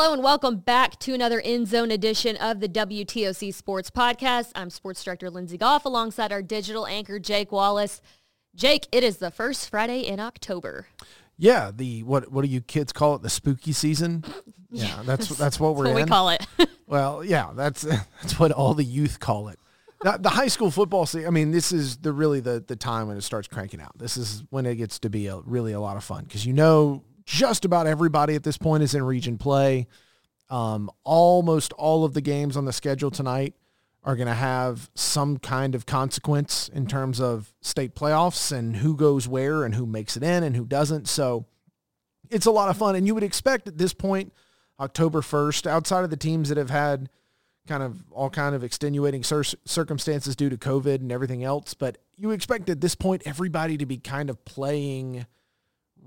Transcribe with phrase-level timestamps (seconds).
[0.00, 4.52] Hello and welcome back to another End Zone edition of the WTOC Sports Podcast.
[4.54, 8.00] I'm Sports Director Lindsay Goff alongside our digital anchor Jake Wallace.
[8.54, 10.86] Jake, it is the first Friday in October.
[11.36, 13.22] Yeah, the what what do you kids call it?
[13.22, 14.22] The spooky season.
[14.70, 16.46] Yeah, that's that's what we're That's what we call it.
[16.86, 17.82] Well, yeah, that's
[18.22, 19.58] that's what all the youth call it.
[20.02, 21.26] The, the high school football season.
[21.26, 23.98] I mean, this is the really the the time when it starts cranking out.
[23.98, 26.52] This is when it gets to be a, really a lot of fun because you
[26.52, 29.86] know just about everybody at this point is in region play.
[30.48, 33.54] Um, almost all of the games on the schedule tonight
[34.02, 38.96] are going to have some kind of consequence in terms of state playoffs and who
[38.96, 41.06] goes where and who makes it in and who doesn't.
[41.06, 41.44] So
[42.30, 42.96] it's a lot of fun.
[42.96, 44.32] And you would expect at this point,
[44.80, 47.10] October 1st, outside of the teams that have had
[47.66, 51.98] kind of all kind of extenuating cir- circumstances due to COVID and everything else, but
[52.16, 55.26] you expect at this point everybody to be kind of playing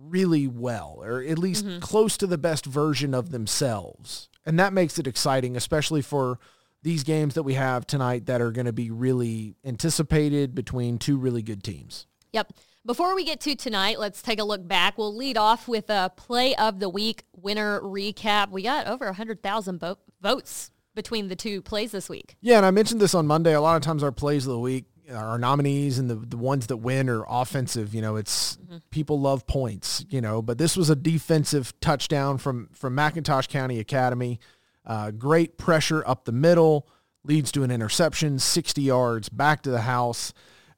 [0.02, 1.80] really well or at least mm-hmm.
[1.80, 4.30] close to the best version of themselves.
[4.46, 6.40] And that makes it exciting, especially for
[6.84, 11.18] these games that we have tonight that are going to be really anticipated between two
[11.18, 12.08] really good teams.
[12.34, 12.54] Yep.
[12.84, 14.98] Before we get to tonight, let's take a look back.
[14.98, 18.50] We'll lead off with a play of the week winner recap.
[18.50, 22.36] We got over 100,000 vo- votes between the two plays this week.
[22.42, 23.54] Yeah, and I mentioned this on Monday.
[23.54, 26.68] A lot of times our plays of the week, our nominees and the, the ones
[26.68, 27.94] that win are offensive.
[27.94, 28.58] You know, it's
[28.90, 33.80] people love points, you know, but this was a defensive touchdown from, from McIntosh County
[33.80, 34.40] Academy.
[34.86, 36.88] Uh, great pressure up the middle,
[37.24, 40.34] leads to an interception, 60 yards, back to the house.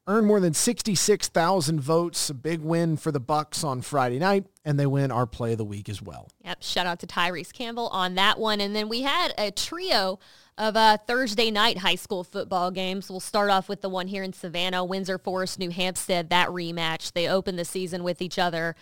[0.06, 2.30] Earned more than 66,000 votes.
[2.30, 5.58] A big win for the Bucks on Friday night, and they win our play of
[5.58, 6.30] the week as well.
[6.44, 6.62] Yep.
[6.62, 8.60] Shout out to Tyrese Campbell on that one.
[8.60, 10.20] And then we had a trio
[10.58, 13.10] of uh, Thursday night high school football games.
[13.10, 17.14] We'll start off with the one here in Savannah, Windsor Forest, New Hampstead, that rematch.
[17.14, 18.76] They opened the season with each other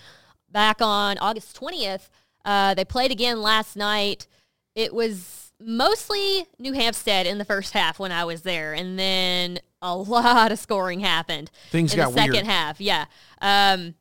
[0.50, 2.10] back on August 20th.
[2.44, 4.28] Uh, they played again last night.
[4.74, 8.74] It was mostly New Hampstead in the first half when I was there.
[8.74, 12.46] And then a lot of scoring happened Things in got the second weird.
[12.46, 12.80] half.
[12.82, 13.06] Yeah.
[13.42, 13.96] Um,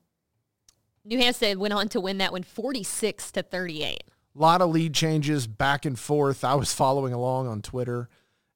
[1.04, 4.04] New Hampstead went on to win that one 46 to 38.
[4.36, 6.44] A lot of lead changes back and forth.
[6.44, 8.08] I was following along on Twitter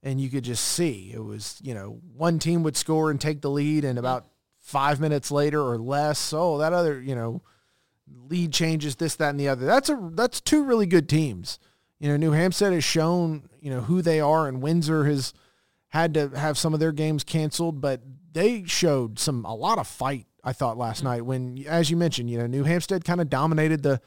[0.02, 3.40] and you could just see it was, you know, one team would score and take
[3.40, 4.26] the lead and about
[4.60, 6.32] five minutes later or less.
[6.32, 7.40] Oh, that other, you know,
[8.28, 9.64] lead changes, this, that, and the other.
[9.64, 11.58] That's a that's two really good teams.
[11.98, 15.32] You know, New Hampstead has shown, you know, who they are and Windsor has
[15.94, 19.87] had to have some of their games canceled, but they showed some a lot of
[19.87, 23.31] fight, I thought, last night when as you mentioned, you know, New Hampstead kind of
[23.31, 24.00] dominated the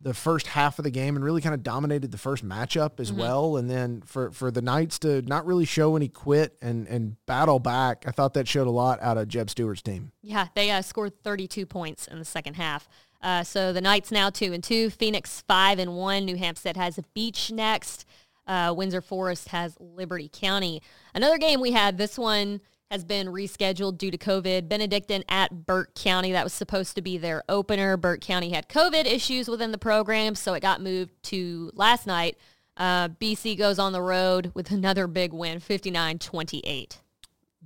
[0.00, 3.12] the first half of the game and really kind of dominated the first matchup as
[3.12, 3.56] well.
[3.56, 7.58] And then for, for the Knights to not really show any quit and, and battle
[7.58, 10.12] back, I thought that showed a lot out of Jeb Stewart's team.
[10.22, 12.88] Yeah, they uh, scored 32 points in the second half.
[13.20, 16.24] Uh, so the Knights now two and two, Phoenix five and one.
[16.24, 18.04] New Hampstead has a Beach next.
[18.48, 20.82] Uh, Windsor Forest has Liberty County.
[21.14, 21.98] Another game we had.
[21.98, 22.60] This one
[22.90, 24.68] has been rescheduled due to COVID.
[24.68, 26.32] Benedictine at Burke County.
[26.32, 27.96] That was supposed to be their opener.
[27.96, 32.38] Burke County had COVID issues within the program, so it got moved to last night.
[32.76, 36.98] Uh, BC goes on the road with another big win, 59-28.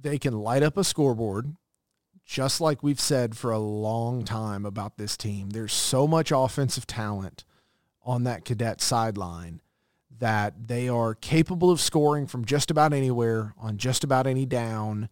[0.01, 1.55] They can light up a scoreboard
[2.25, 5.51] just like we've said for a long time about this team.
[5.51, 7.45] There's so much offensive talent
[8.05, 9.61] on that cadet sideline
[10.23, 15.09] that they are capable of scoring from just about anywhere on just about any down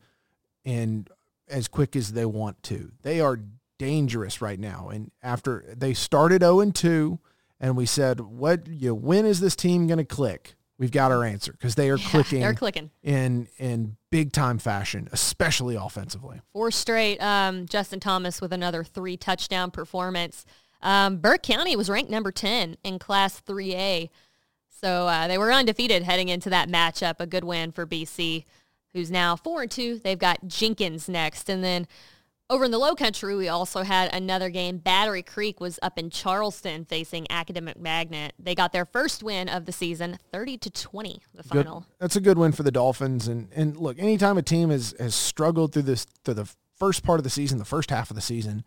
[0.64, 1.10] and
[1.48, 2.92] as quick as they want to.
[3.02, 3.40] They are
[3.76, 4.88] dangerous right now.
[4.88, 7.18] And after they started 0 and 2
[7.58, 10.54] and we said, what you know, when is this team going to click?
[10.78, 12.92] We've got our answer because they are clicking They're clicking.
[13.02, 16.40] in in big time fashion, especially offensively.
[16.52, 17.18] Four straight.
[17.18, 20.46] Um, Justin Thomas with another three touchdown performance.
[20.82, 24.08] Um, Burke County was ranked number 10 in Class 3A.
[24.80, 27.16] So uh, they were undefeated heading into that matchup.
[27.18, 28.44] A good win for BC,
[28.94, 29.98] who's now 4 and 2.
[29.98, 31.50] They've got Jenkins next.
[31.50, 31.86] And then
[32.48, 34.78] over in the low country, we also had another game.
[34.78, 38.32] Battery Creek was up in Charleston facing Academic Magnet.
[38.38, 41.48] They got their first win of the season, 30 to 20, the Good.
[41.66, 41.86] final.
[41.98, 43.28] That's a good win for the Dolphins.
[43.28, 47.20] And and look, anytime a team has has struggled through this through the first part
[47.20, 48.64] of the season, the first half of the season,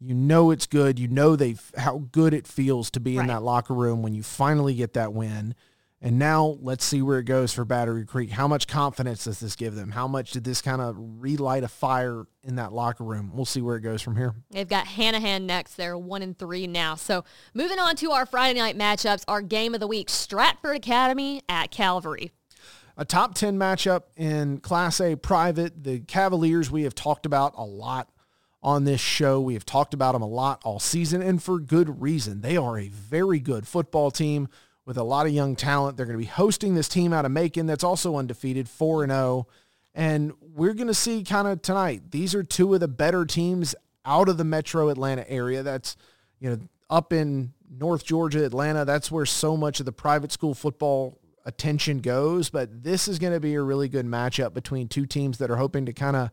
[0.00, 0.98] you know it's good.
[0.98, 4.22] You know they how good it feels to be in that locker room when you
[4.22, 5.54] finally get that win.
[6.00, 8.30] And now let's see where it goes for Battery Creek.
[8.30, 9.90] How much confidence does this give them?
[9.90, 13.32] How much did this kind of relight a fire in that locker room?
[13.34, 14.32] We'll see where it goes from here.
[14.52, 15.74] They've got Hanahan next.
[15.74, 16.94] They're one and three now.
[16.94, 21.42] So moving on to our Friday night matchups, our game of the week: Stratford Academy
[21.48, 22.30] at Calvary.
[22.96, 25.82] a top 10 matchup in Class A private.
[25.82, 28.08] The Cavaliers we have talked about a lot
[28.62, 29.40] on this show.
[29.40, 32.40] We have talked about them a lot all season and for good reason.
[32.40, 34.48] They are a very good football team
[34.84, 35.96] with a lot of young talent.
[35.96, 39.12] They're going to be hosting this team out of Macon that's also undefeated, 4 and
[39.12, 39.46] 0.
[39.94, 42.10] And we're going to see kind of tonight.
[42.10, 43.74] These are two of the better teams
[44.04, 45.62] out of the metro Atlanta area.
[45.62, 45.96] That's,
[46.40, 46.58] you know,
[46.88, 48.84] up in North Georgia, Atlanta.
[48.84, 52.48] That's where so much of the private school football attention goes.
[52.48, 55.56] But this is going to be a really good matchup between two teams that are
[55.56, 56.30] hoping to kind of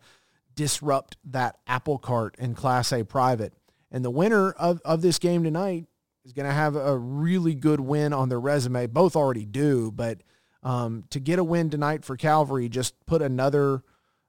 [0.56, 3.54] disrupt that apple cart in Class A private.
[3.92, 5.86] And the winner of, of this game tonight
[6.26, 8.88] is going to have a really good win on their resume.
[8.88, 10.22] Both already do, but
[10.64, 13.84] um, to get a win tonight for Calvary just put another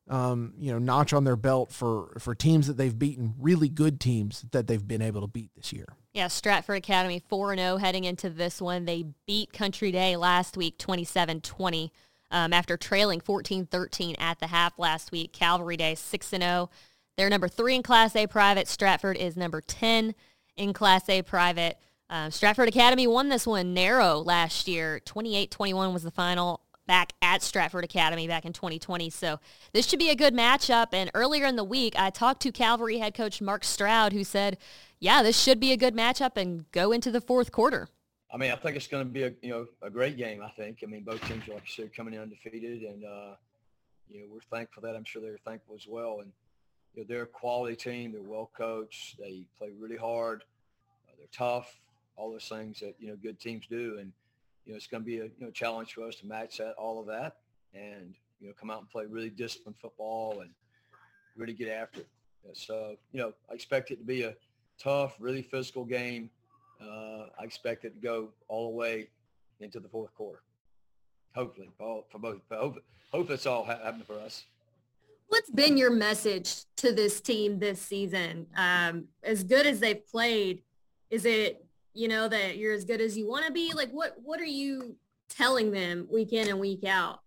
[0.08, 3.98] um, you know notch on their belt for for teams that they've beaten, really good
[3.98, 5.86] teams that they've been able to beat this year.
[6.12, 8.84] Yeah, Stratford Academy 4-0 heading into this one.
[8.84, 11.90] They beat Country Day last week 27-20
[12.30, 15.32] um, after trailing 14-13 at the half last week.
[15.32, 16.68] Calvary Day 6-0.
[17.16, 18.68] They're number three in Class A private.
[18.68, 20.14] Stratford is number 10
[20.56, 21.78] in Class A private.
[22.08, 25.00] Um, Stratford Academy won this one narrow last year.
[25.04, 29.10] 28-21 was the final back at Stratford Academy back in 2020.
[29.10, 29.40] So
[29.72, 30.88] this should be a good matchup.
[30.92, 34.56] And earlier in the week, I talked to Calvary head coach Mark Stroud, who said,
[35.00, 37.88] yeah, this should be a good matchup and go into the fourth quarter.
[38.36, 40.42] I mean, I think it's going to be a you know a great game.
[40.42, 40.80] I think.
[40.82, 43.34] I mean, both teams, like you said, coming in undefeated, and uh,
[44.10, 44.94] you know we're thankful that.
[44.94, 46.18] I'm sure they're thankful as well.
[46.20, 46.30] And
[46.92, 48.12] you know they're a quality team.
[48.12, 49.18] They're well coached.
[49.18, 50.42] They play really hard.
[51.08, 51.80] Uh, they're tough
[52.16, 54.12] all those things that you know good teams do, and
[54.66, 56.74] you know it's going to be a you know challenge for us to match that
[56.76, 57.38] all of that,
[57.72, 60.50] and you know come out and play really disciplined football and
[61.38, 62.08] really get after it.
[62.52, 64.34] So you know I expect it to be a
[64.78, 66.28] tough, really physical game.
[66.80, 69.08] Uh, I expect it to go all the way
[69.60, 70.42] into the fourth quarter.
[71.34, 72.40] Hopefully, all, for both.
[72.50, 72.82] Hope,
[73.12, 74.44] hope it's all happening for us.
[75.28, 78.46] What's been your message to this team this season?
[78.56, 80.62] Um, as good as they've played,
[81.10, 83.72] is it you know, that you're as good as you want to be?
[83.74, 84.96] Like what what are you
[85.28, 87.20] telling them week in and week out?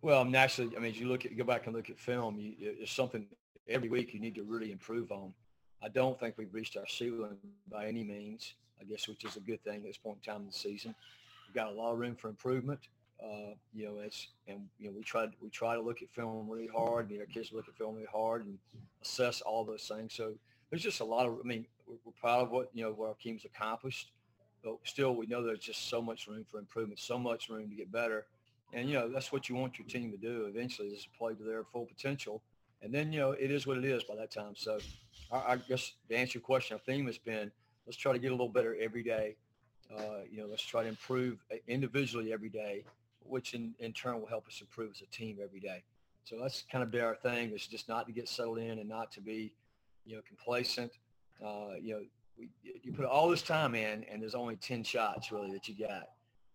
[0.00, 2.54] Well, naturally, I mean, as you look at go back and look at film, you,
[2.58, 3.26] it's something
[3.68, 5.34] every week you need to really improve on.
[5.82, 7.36] I don't think we've reached our ceiling
[7.70, 8.54] by any means.
[8.80, 10.94] I guess, which is a good thing at this point in time in the season.
[11.46, 12.80] We've got a lot of room for improvement.
[13.22, 16.48] Uh, you know, it's and you know we try we try to look at film
[16.48, 17.10] really hard.
[17.10, 18.58] And our kids look at film really hard and
[19.02, 20.14] assess all those things.
[20.14, 20.34] So
[20.70, 21.38] there's just a lot of.
[21.42, 24.12] I mean, we're, we're proud of what you know what our team's accomplished,
[24.62, 27.74] but still we know there's just so much room for improvement, so much room to
[27.74, 28.26] get better,
[28.72, 31.42] and you know that's what you want your team to do eventually is play to
[31.42, 32.40] their full potential,
[32.82, 34.54] and then you know it is what it is by that time.
[34.56, 34.78] So
[35.32, 37.50] I, I guess to answer your question, our theme has been
[37.86, 39.36] let's try to get a little better every day.
[39.94, 42.84] Uh, you know, let's try to improve uh, individually every day,
[43.24, 45.82] which in, in turn will help us improve as a team every day.
[46.24, 48.86] So that's kind of been our thing is just not to get settled in and
[48.86, 49.54] not to be,
[50.04, 50.92] you know, complacent
[51.44, 52.00] uh, you know,
[52.38, 52.48] we,
[52.82, 56.08] you put all this time in, and there's only ten shots really that you got.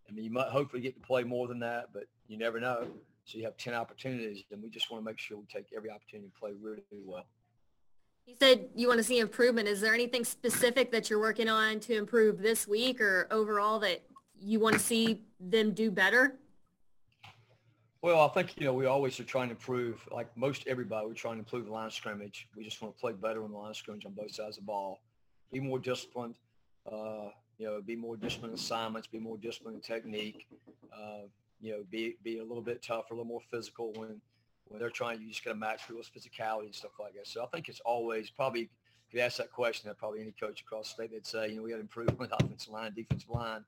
[0.08, 2.86] I mean, you might hopefully get to play more than that, but you never know.
[3.24, 5.90] So you have ten opportunities, and we just want to make sure we take every
[5.90, 7.26] opportunity to play really, really well.
[8.26, 9.68] You said you want to see improvement.
[9.68, 14.02] Is there anything specific that you're working on to improve this week or overall that
[14.38, 16.36] you want to see them do better?
[18.02, 21.14] Well, I think, you know, we always are trying to improve, like most everybody, we're
[21.14, 22.46] trying to improve the line of scrimmage.
[22.54, 24.64] We just want to play better on the line of scrimmage on both sides of
[24.64, 25.00] the ball.
[25.50, 26.34] Be more disciplined,
[26.90, 27.28] uh,
[27.58, 30.46] you know, be more disciplined in assignments, be more disciplined in technique,
[30.92, 31.22] uh,
[31.60, 34.20] you know, be, be a little bit tougher, a little more physical when,
[34.68, 37.26] when they're trying, you just got to match people's physicality and stuff like that.
[37.26, 38.70] So I think it's always probably,
[39.08, 41.56] if you ask that question, that probably any coach across the state, they'd say, you
[41.56, 43.64] know, we got to improve offensive line, defensive line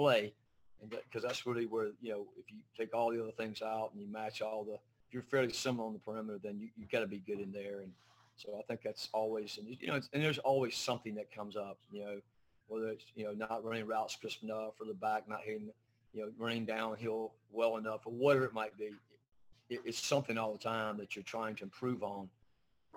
[0.00, 0.32] play
[0.80, 3.90] And because that's really where you know if you take all the other things out
[3.92, 6.86] and you match all the if you're fairly similar on the perimeter then you you
[6.90, 7.92] got to be good in there and
[8.36, 11.78] so I think that's always and you know and there's always something that comes up
[11.92, 12.20] you know
[12.70, 15.70] whether it's you know not running routes crisp enough or the back not hitting
[16.12, 18.90] you know running downhill well enough or whatever it might be
[19.68, 22.28] it, it's something all the time that you're trying to improve on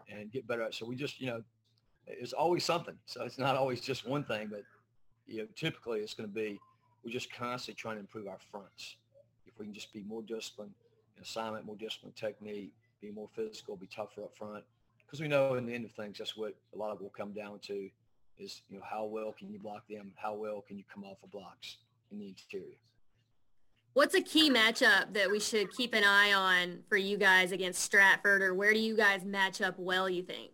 [0.10, 1.44] and get better at so we just you know
[2.08, 4.64] it's always something so it's not always just one thing but
[5.28, 6.60] you know typically it's going to be
[7.04, 8.96] we're just constantly trying to improve our fronts.
[9.46, 10.72] If we can just be more disciplined
[11.18, 14.64] in assignment, more disciplined technique, be more physical, be tougher up front.
[15.06, 17.34] Because we know in the end of things, that's what a lot of will come
[17.34, 17.90] down to
[18.38, 20.12] is, you know, how well can you block them?
[20.16, 21.78] How well can you come off of blocks
[22.12, 22.78] in the interior?
[23.94, 27.82] What's a key matchup that we should keep an eye on for you guys against
[27.82, 30.52] Stratford or where do you guys match up well, you think?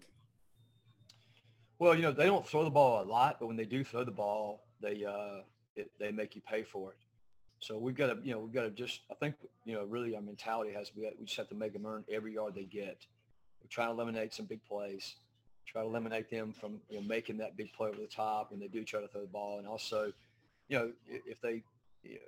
[1.79, 4.03] Well, you know, they don't throw the ball a lot, but when they do throw
[4.03, 5.43] the ball, they uh,
[5.77, 6.97] it, they make you pay for it.
[7.59, 10.15] So we've got to, you know, we've got to just, I think, you know, really
[10.15, 12.63] our mentality has to be, we just have to make them earn every yard they
[12.63, 13.05] get.
[13.61, 15.15] We try to eliminate some big plays,
[15.71, 18.59] try to eliminate them from, you know, making that big play over the top when
[18.59, 19.59] they do try to throw the ball.
[19.59, 20.11] And also,
[20.67, 21.63] you know, if they
[22.03, 22.19] you know,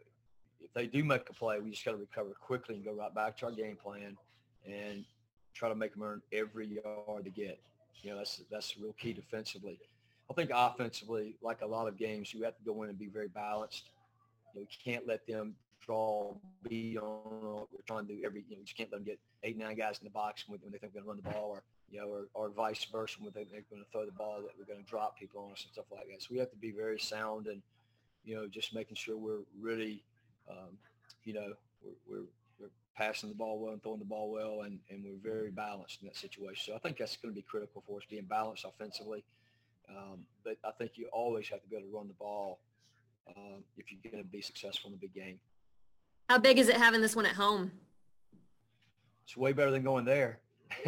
[0.64, 3.14] if they do make a play, we just got to recover quickly and go right
[3.14, 4.16] back to our game plan
[4.66, 5.04] and
[5.54, 7.60] try to make them earn every yard to get.
[8.04, 9.80] You know, that's that's real key defensively.
[10.30, 13.08] I think offensively, like a lot of games, you have to go in and be
[13.08, 13.90] very balanced.
[14.54, 16.34] You, know, you can't let them draw
[16.68, 17.68] be on.
[17.72, 18.46] We're trying to do every.
[18.48, 20.60] You know, you just can't let them get eight, nine guys in the box when,
[20.64, 23.18] they think we're going to run the ball, or you know, or, or vice versa
[23.20, 25.44] when they think they're going to throw the ball that we're going to drop people
[25.44, 26.22] on us and stuff like that.
[26.22, 27.62] So we have to be very sound and
[28.24, 30.04] you know, just making sure we're really,
[30.50, 30.78] um,
[31.24, 32.26] you know, we're, we're,
[32.60, 36.02] we're passing the ball well and throwing the ball well, and, and we're very balanced
[36.02, 36.72] in that situation.
[36.72, 39.24] So I think that's going to be critical for us, being balanced offensively.
[39.90, 42.60] Um, but I think you always have to be able to run the ball
[43.36, 45.40] um, if you're going to be successful in the big game.
[46.32, 47.72] How big is it having this one at home?
[49.26, 50.40] It's way better than going there.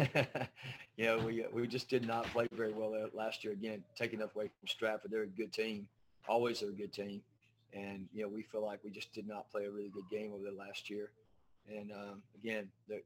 [1.06, 3.52] know, we we just did not play very well last year.
[3.52, 5.86] Again, taking enough away from Stratford, they're a good team
[6.28, 7.20] always they're a good team.
[7.74, 10.32] And, you know, we feel like we just did not play a really good game
[10.32, 11.10] over there last year.
[11.68, 13.00] And, um, again, they're,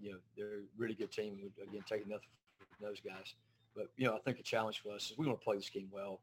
[0.00, 1.38] you know, they're a really good team.
[1.62, 2.28] Again, taking nothing
[2.58, 3.34] from those guys.
[3.76, 5.68] But, you know, I think the challenge for us is we want to play this
[5.68, 6.18] game well.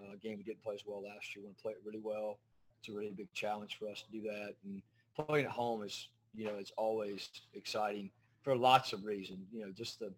[0.00, 1.42] Uh, game we didn't play as well last year.
[1.42, 2.38] We want to play it really well.
[2.82, 4.54] It's a really big challenge for us to do that.
[4.64, 4.82] And
[5.14, 8.10] playing at home is, you know, it's always exciting
[8.42, 9.46] for lots of reasons.
[9.52, 10.12] You know, just the,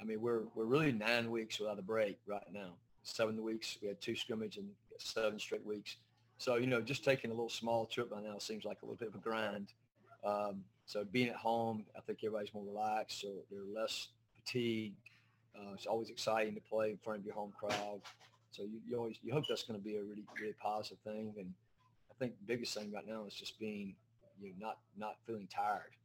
[0.00, 2.70] I mean, we're, we're really nine weeks without a break right now
[3.02, 3.76] seven weeks.
[3.82, 5.96] We had two scrimmage and seven straight weeks.
[6.38, 8.96] So, you know, just taking a little small trip by now seems like a little
[8.96, 9.68] bit of a grind.
[10.24, 14.96] Um, so being at home, I think everybody's more relaxed, so they're less fatigued.
[15.54, 18.00] Uh, it's always exciting to play in front of your home crowd.
[18.52, 21.34] So you, you always you hope that's going to be a really really positive thing.
[21.38, 21.52] And
[22.20, 23.94] think the biggest thing right now is just being
[24.40, 25.96] you know not not feeling tired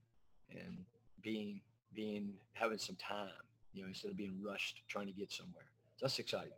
[0.50, 0.78] and
[1.22, 1.62] being
[1.94, 3.30] being having some time.
[3.74, 5.66] You know instead of being rushed trying to get somewhere.
[5.98, 6.54] So that's exciting.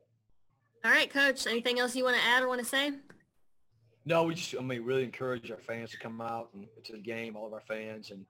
[0.86, 1.48] All right, Coach.
[1.48, 2.92] Anything else you want to add or want to say?
[4.06, 7.00] No, we just, I mean, really encourage our fans to come out and to the
[7.00, 8.26] game, all of our fans, and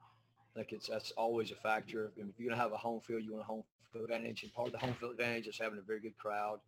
[0.56, 2.10] I think it's that's always a factor.
[2.16, 4.68] if you're gonna have a home field, you want a home field advantage, and part
[4.68, 6.58] of the home field advantage is having a very good crowd.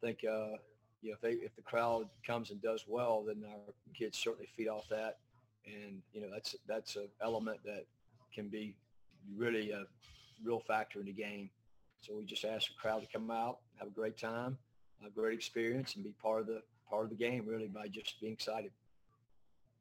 [0.00, 0.58] I think, uh,
[1.06, 4.48] you know, if they if the crowd comes and does well, then our kids certainly
[4.56, 5.18] feed off that,
[5.64, 7.84] and you know, that's that's an element that
[8.34, 8.74] can be
[9.36, 9.84] really a
[10.44, 11.48] real factor in the game.
[12.00, 14.58] So we just ask the crowd to come out, have a great time,
[15.06, 16.60] a great experience and be part of the
[16.90, 18.72] part of the game really by just being excited.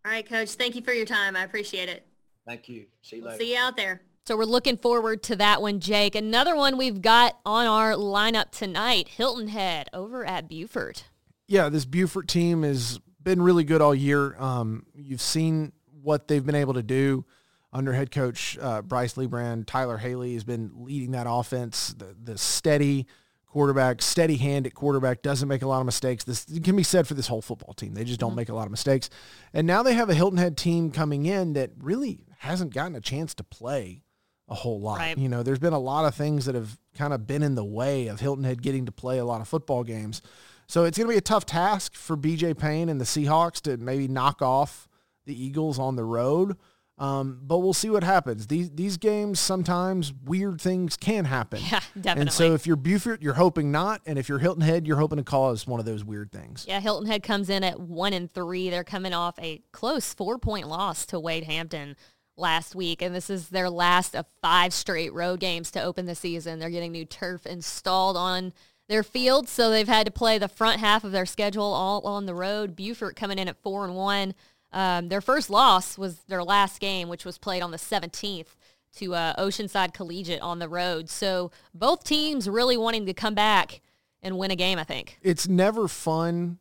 [0.05, 0.51] All right, coach.
[0.51, 1.35] Thank you for your time.
[1.35, 2.05] I appreciate it.
[2.45, 2.85] Thank you.
[3.01, 3.37] See you later.
[3.39, 4.01] See you out there.
[4.27, 6.15] So we're looking forward to that one, Jake.
[6.15, 11.05] Another one we've got on our lineup tonight, Hilton Head over at Beaufort.
[11.47, 14.35] Yeah, this Beaufort team has been really good all year.
[14.39, 17.25] Um, you've seen what they've been able to do
[17.73, 19.65] under head coach uh, Bryce Lybrand.
[19.65, 21.93] Tyler Haley has been leading that offense.
[21.97, 23.05] The, the steady,
[23.47, 26.23] quarterback, steady hand at quarterback, doesn't make a lot of mistakes.
[26.23, 27.93] This can be said for this whole football team.
[27.93, 28.37] They just don't mm-hmm.
[28.37, 29.09] make a lot of mistakes.
[29.53, 33.01] And now they have a Hilton Head team coming in that really hasn't gotten a
[33.01, 34.03] chance to play
[34.47, 34.99] a whole lot.
[34.99, 35.17] Right.
[35.17, 37.65] You know, there's been a lot of things that have kind of been in the
[37.65, 40.21] way of Hilton Head getting to play a lot of football games.
[40.67, 43.77] So it's going to be a tough task for BJ Payne and the Seahawks to
[43.77, 44.87] maybe knock off
[45.25, 46.57] the Eagles on the road.
[46.97, 48.47] Um, but we'll see what happens.
[48.47, 51.59] These these games sometimes weird things can happen.
[51.69, 52.21] Yeah, definitely.
[52.21, 55.17] And so if you're Beaufort, you're hoping not, and if you're Hilton Head, you're hoping
[55.17, 56.63] to cause one of those weird things.
[56.67, 58.69] Yeah, Hilton Head comes in at one and three.
[58.69, 61.97] They're coming off a close four point loss to Wade Hampton
[62.37, 66.15] last week, and this is their last of five straight road games to open the
[66.15, 66.59] season.
[66.59, 68.53] They're getting new turf installed on
[68.87, 72.25] their field, so they've had to play the front half of their schedule all on
[72.25, 72.75] the road.
[72.75, 74.33] Beaufort coming in at four and one.
[74.71, 78.55] Um, their first loss was their last game, which was played on the 17th
[78.97, 81.09] to uh, Oceanside Collegiate on the road.
[81.09, 83.81] So both teams really wanting to come back
[84.21, 85.17] and win a game, I think.
[85.21, 86.59] It's never fun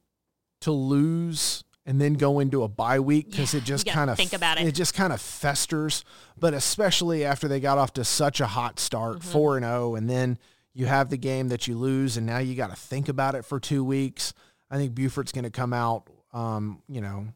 [0.61, 4.17] to lose and then go into a bye week because yeah, it just kind of
[4.17, 4.67] think about it.
[4.67, 6.05] It just kind of festers.
[6.39, 9.29] But especially after they got off to such a hot start, mm-hmm.
[9.29, 10.39] four and zero, oh, and then
[10.75, 13.45] you have the game that you lose, and now you got to think about it
[13.45, 14.35] for two weeks.
[14.71, 17.29] I think Beaufort's going to come out, um, you know,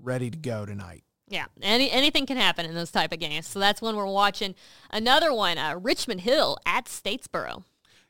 [0.00, 1.02] ready to go tonight.
[1.28, 3.46] Yeah, any anything can happen in those type of games.
[3.46, 4.54] So that's when we're watching
[4.90, 7.62] another one, uh, Richmond Hill at Statesboro.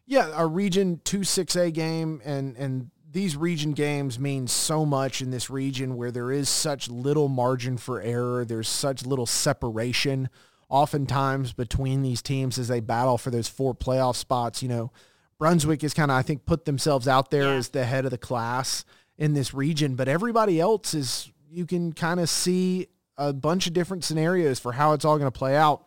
[0.07, 5.21] Yeah, a Region Two Six A game, and and these region games mean so much
[5.21, 8.45] in this region where there is such little margin for error.
[8.45, 10.31] There's such little separation,
[10.71, 14.63] oftentimes between these teams as they battle for those four playoff spots.
[14.63, 14.93] You know,
[15.39, 17.55] Brunswick is kind of I think put themselves out there yeah.
[17.55, 18.85] as the head of the class
[19.19, 22.87] in this region, but everybody else is you can kind of see
[23.19, 25.85] a bunch of different scenarios for how it's all going to play out.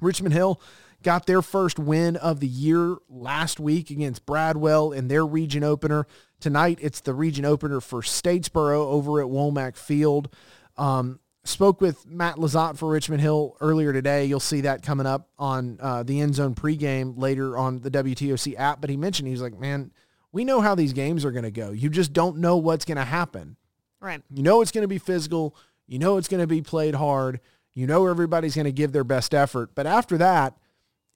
[0.00, 0.60] Richmond Hill,
[1.02, 6.06] got their first win of the year last week against Bradwell in their region opener.
[6.40, 10.34] Tonight, it's the region opener for Statesboro over at Womack Field.
[10.76, 14.24] Um, spoke with Matt LeZotte for Richmond Hill earlier today.
[14.26, 18.54] You'll see that coming up on uh, the end zone pregame later on the WTOC
[18.58, 18.80] app.
[18.80, 19.92] But he mentioned, he was like, man,
[20.32, 21.70] we know how these games are going to go.
[21.70, 23.56] You just don't know what's going to happen.
[24.00, 24.22] Right.
[24.30, 25.56] You know it's going to be physical.
[25.86, 27.40] You know it's going to be played hard.
[27.74, 29.70] You know everybody's going to give their best effort.
[29.74, 30.56] But after that,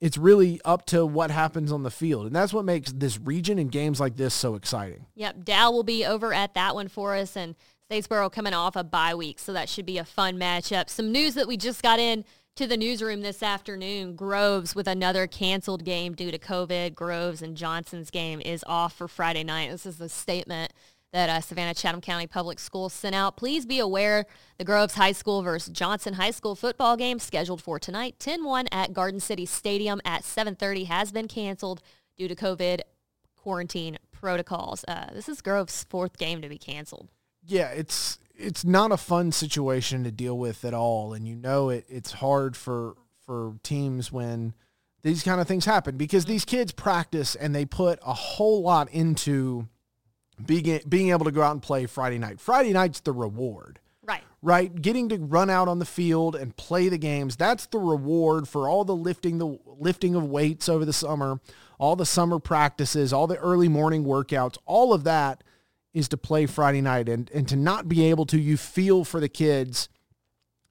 [0.01, 2.25] it's really up to what happens on the field.
[2.25, 5.05] And that's what makes this region and games like this so exciting.
[5.15, 5.45] Yep.
[5.45, 7.37] Dow will be over at that one for us.
[7.37, 7.55] And
[7.91, 10.89] Statesboro coming off a bye week, so that should be a fun matchup.
[10.89, 12.23] Some news that we just got in
[12.55, 14.15] to the newsroom this afternoon.
[14.15, 16.95] Groves with another canceled game due to COVID.
[16.95, 19.69] Groves and Johnson's game is off for Friday night.
[19.69, 20.71] This is a statement
[21.11, 23.37] that uh, Savannah Chatham County Public Schools sent out.
[23.37, 24.25] Please be aware
[24.57, 28.93] the Groves High School versus Johnson High School football game scheduled for tonight, 10-1 at
[28.93, 31.81] Garden City Stadium at 7.30 has been canceled
[32.17, 32.81] due to COVID
[33.35, 34.85] quarantine protocols.
[34.87, 37.09] Uh, this is Groves' fourth game to be canceled
[37.45, 41.69] yeah, it's it's not a fun situation to deal with at all, and you know
[41.69, 41.85] it.
[41.87, 42.95] It's hard for
[43.25, 44.53] for teams when
[45.01, 48.89] these kind of things happen because these kids practice and they put a whole lot
[48.91, 49.67] into
[50.43, 52.39] being being able to go out and play Friday night.
[52.39, 53.79] Friday night's the reward.
[54.05, 54.23] Right.
[54.41, 54.81] Right.
[54.81, 57.37] Getting to run out on the field and play the games.
[57.37, 61.39] That's the reward for all the lifting, the lifting of weights over the summer,
[61.79, 65.43] all the summer practices, all the early morning workouts, all of that
[65.93, 69.19] is to play Friday night and, and to not be able to, you feel for
[69.19, 69.89] the kids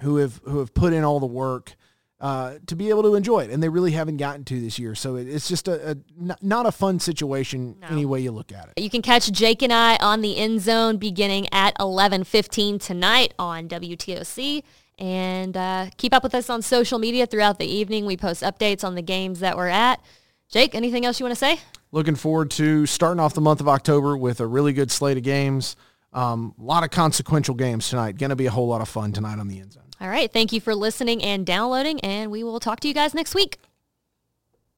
[0.02, 1.74] who have, who have put in all the work
[2.22, 3.50] uh, to be able to enjoy it.
[3.50, 4.94] And they really haven't gotten to this year.
[4.94, 5.96] So it, it's just a, a,
[6.40, 7.88] not a fun situation no.
[7.88, 8.80] any way you look at it.
[8.80, 13.68] You can catch Jake and I on the end zone beginning at 11:15 tonight on
[13.68, 14.62] WTOC.
[14.98, 18.06] And uh, keep up with us on social media throughout the evening.
[18.06, 20.00] We post updates on the games that we're at.
[20.48, 21.58] Jake, anything else you want to say?
[21.94, 25.22] Looking forward to starting off the month of October with a really good slate of
[25.22, 25.76] games.
[26.14, 28.16] Um, a lot of consequential games tonight.
[28.16, 29.82] Going to be a whole lot of fun tonight on the end zone.
[30.00, 30.32] All right.
[30.32, 33.58] Thank you for listening and downloading, and we will talk to you guys next week.